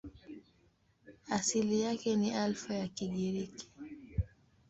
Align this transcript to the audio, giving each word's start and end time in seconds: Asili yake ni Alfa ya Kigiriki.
Asili 1.29 1.81
yake 1.81 2.15
ni 2.15 2.31
Alfa 2.35 2.73
ya 2.73 2.87
Kigiriki. 2.87 3.67